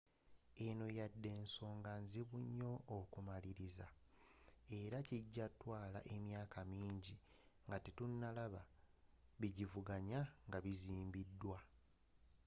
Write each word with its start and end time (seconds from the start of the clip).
eno 0.65 0.85
wadde 0.97 1.31
nsonga 1.43 1.91
nzibu 2.03 2.35
nnyo 2.45 2.73
okumaliriza 2.97 3.87
era 4.79 4.99
ejja 5.17 5.45
kutwaala 5.49 5.99
emyaka 6.15 6.59
minji 6.73 7.15
nga 7.65 7.77
tetunalaba 7.83 8.61
bigisvuganya 9.39 10.19
nga 10.47 10.57
bizimbiwa 10.65 11.59